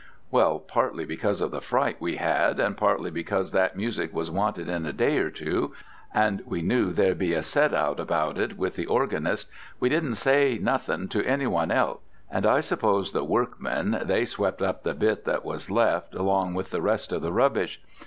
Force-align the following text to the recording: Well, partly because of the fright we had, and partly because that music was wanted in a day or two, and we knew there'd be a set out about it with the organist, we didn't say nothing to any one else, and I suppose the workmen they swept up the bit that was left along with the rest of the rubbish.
Well, 0.31 0.57
partly 0.57 1.05
because 1.05 1.41
of 1.41 1.51
the 1.51 1.61
fright 1.61 1.97
we 2.01 2.15
had, 2.15 2.59
and 2.59 2.75
partly 2.75 3.11
because 3.11 3.51
that 3.51 3.75
music 3.77 4.11
was 4.11 4.31
wanted 4.31 4.67
in 4.67 4.83
a 4.87 4.91
day 4.93 5.19
or 5.19 5.29
two, 5.29 5.75
and 6.11 6.41
we 6.47 6.63
knew 6.63 6.91
there'd 6.91 7.19
be 7.19 7.35
a 7.35 7.43
set 7.43 7.71
out 7.71 7.99
about 7.99 8.39
it 8.39 8.57
with 8.57 8.77
the 8.77 8.87
organist, 8.87 9.51
we 9.79 9.89
didn't 9.89 10.15
say 10.15 10.57
nothing 10.59 11.07
to 11.09 11.23
any 11.23 11.45
one 11.45 11.69
else, 11.69 11.99
and 12.31 12.47
I 12.47 12.61
suppose 12.61 13.11
the 13.11 13.23
workmen 13.23 13.95
they 14.05 14.25
swept 14.25 14.63
up 14.63 14.81
the 14.81 14.95
bit 14.95 15.23
that 15.25 15.45
was 15.45 15.69
left 15.69 16.15
along 16.15 16.55
with 16.55 16.71
the 16.71 16.81
rest 16.81 17.11
of 17.11 17.21
the 17.21 17.31
rubbish. 17.31 17.79